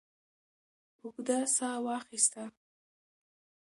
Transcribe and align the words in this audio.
اوږده 1.01 1.39
ساه 1.55 1.77
واخسته. 1.85 2.43